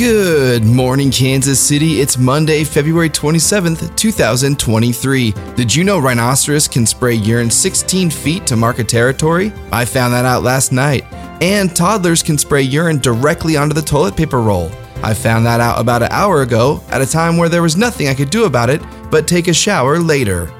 [0.00, 2.00] Good morning, Kansas City.
[2.00, 5.32] It's Monday, February 27th, 2023.
[5.54, 9.52] Did you know rhinoceros can spray urine 16 feet to mark a territory?
[9.70, 11.04] I found that out last night.
[11.42, 14.70] And toddlers can spray urine directly onto the toilet paper roll.
[15.02, 18.08] I found that out about an hour ago at a time where there was nothing
[18.08, 18.80] I could do about it
[19.10, 20.50] but take a shower later.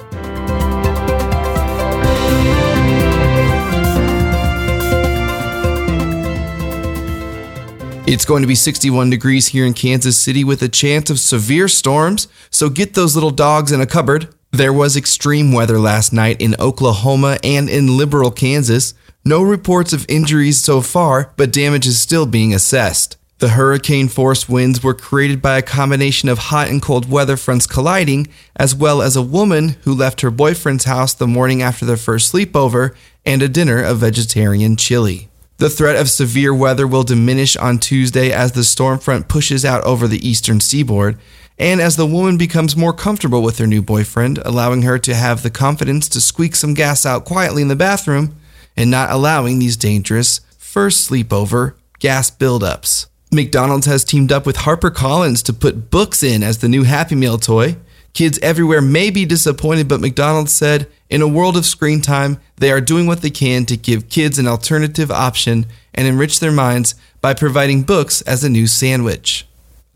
[8.11, 11.69] It's going to be 61 degrees here in Kansas City with a chance of severe
[11.69, 14.35] storms, so get those little dogs in a cupboard.
[14.51, 18.95] There was extreme weather last night in Oklahoma and in liberal Kansas.
[19.25, 23.17] No reports of injuries so far, but damage is still being assessed.
[23.39, 27.69] The hurricane force winds were created by a combination of hot and cold weather fronts
[27.69, 28.27] colliding,
[28.57, 32.35] as well as a woman who left her boyfriend's house the morning after their first
[32.35, 32.93] sleepover
[33.25, 35.30] and a dinner of vegetarian chili.
[35.61, 39.85] The threat of severe weather will diminish on Tuesday as the storm front pushes out
[39.85, 41.19] over the eastern seaboard,
[41.59, 45.43] and as the woman becomes more comfortable with her new boyfriend, allowing her to have
[45.43, 48.35] the confidence to squeak some gas out quietly in the bathroom
[48.75, 53.09] and not allowing these dangerous first sleepover gas buildups.
[53.31, 57.37] McDonald's has teamed up with HarperCollins to put books in as the new Happy Meal
[57.37, 57.77] toy.
[58.13, 62.71] Kids everywhere may be disappointed, but McDonald's said in a world of screen time, they
[62.71, 66.95] are doing what they can to give kids an alternative option and enrich their minds
[67.21, 69.47] by providing books as a new sandwich.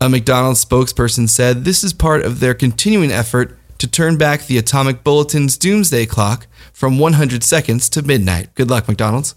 [0.01, 4.57] A McDonald's spokesperson said this is part of their continuing effort to turn back the
[4.57, 8.53] Atomic Bulletin's doomsday clock from 100 seconds to midnight.
[8.55, 9.35] Good luck, McDonald's.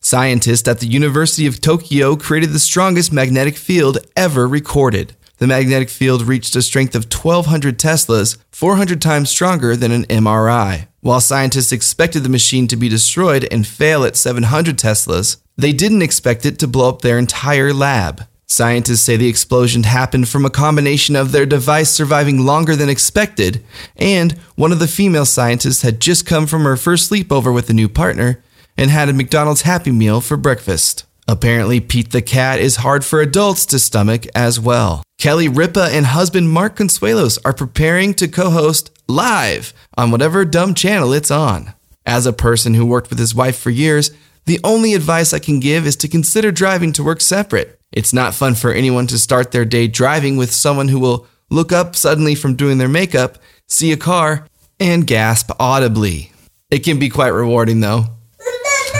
[0.00, 5.16] Scientists at the University of Tokyo created the strongest magnetic field ever recorded.
[5.38, 10.86] The magnetic field reached a strength of 1200 Teslas, 400 times stronger than an MRI.
[11.00, 16.02] While scientists expected the machine to be destroyed and fail at 700 Teslas, they didn't
[16.02, 18.26] expect it to blow up their entire lab.
[18.46, 23.64] Scientists say the explosion happened from a combination of their device surviving longer than expected,
[23.96, 27.74] and one of the female scientists had just come from her first sleepover with a
[27.74, 28.42] new partner
[28.76, 31.04] and had a McDonald's Happy Meal for breakfast.
[31.26, 35.02] Apparently, Pete the Cat is hard for adults to stomach as well.
[35.18, 40.74] Kelly Ripa and husband Mark Consuelos are preparing to co host live on whatever dumb
[40.74, 41.72] channel it's on.
[42.04, 44.10] As a person who worked with his wife for years,
[44.44, 47.78] the only advice I can give is to consider driving to work separate.
[47.92, 51.72] It's not fun for anyone to start their day driving with someone who will look
[51.72, 54.46] up suddenly from doing their makeup, see a car,
[54.78, 56.32] and gasp audibly.
[56.70, 58.04] It can be quite rewarding though.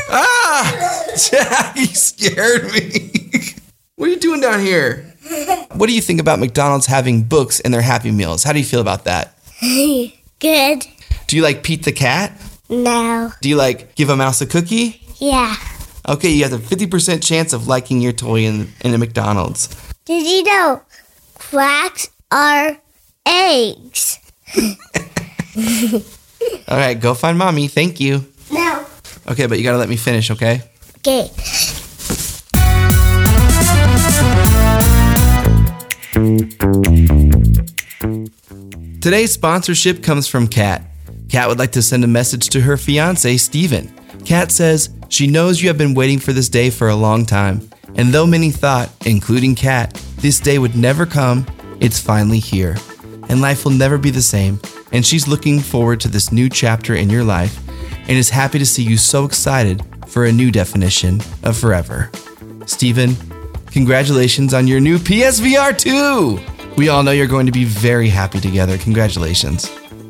[0.09, 0.44] ah!
[1.31, 3.11] Jackie scared me.
[3.97, 5.15] what are you doing down here?
[5.73, 8.45] What do you think about McDonald's having books in their Happy Meals?
[8.45, 9.37] How do you feel about that?
[9.61, 10.87] Good.
[11.27, 12.33] Do you like Pete the Cat?
[12.69, 13.33] No.
[13.41, 15.01] Do you like Give a Mouse a Cookie?
[15.19, 15.57] Yeah.
[16.09, 19.69] Okay, you have a 50% chance of liking your toy in, in a McDonald's.
[20.05, 20.83] Did you know
[21.35, 22.77] quacks are
[23.27, 24.19] eggs?
[26.69, 27.69] All right, go find mommy.
[27.69, 28.27] Thank you.
[28.53, 28.85] No.
[29.29, 30.63] Okay, but you gotta let me finish, okay?
[39.03, 40.83] Today's sponsorship comes from Kat.
[41.29, 43.93] Kat would like to send a message to her fiance, Steven.
[44.25, 47.69] Kat says she knows you have been waiting for this day for a long time,
[47.97, 51.45] and though many thought, including Kat, this day would never come,
[51.81, 52.79] it's finally here.
[53.29, 54.59] And life will never be the same,
[54.91, 57.61] and she's looking forward to this new chapter in your life
[58.09, 59.83] and is happy to see you so excited
[60.15, 62.09] for a new definition of forever.
[62.67, 63.17] Steven,
[63.67, 66.77] congratulations on your new PSVR 2!
[66.77, 68.79] We all know you're going to be very happy together.
[68.79, 69.69] Congratulations.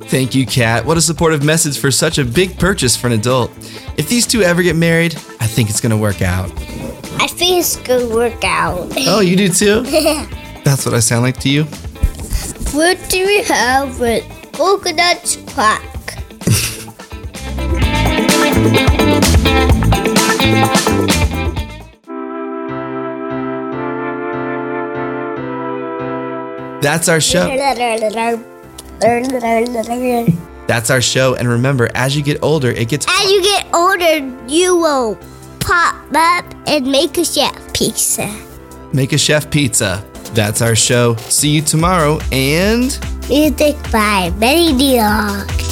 [0.08, 0.84] Thank you, Kat.
[0.84, 3.50] What a supportive message for such a big purchase for an adult.
[3.96, 6.52] If these two ever get married, I think it's going to work out.
[7.18, 8.92] I think it's gonna work out.
[9.06, 9.82] Oh, you do too?
[10.64, 11.64] That's what I sound like to you?
[12.74, 15.80] What do we have with coconuts quack?
[26.84, 27.46] That's our show.
[30.66, 31.34] That's our show.
[31.34, 33.06] And remember, as you get older, it gets.
[33.08, 35.18] As you get older, you will
[35.60, 38.28] pop up and make a chef pizza.
[38.92, 40.04] Make a chef pizza.
[40.34, 41.16] That's our show.
[41.16, 42.98] See you tomorrow and.
[43.30, 45.63] Music by Benny Dog.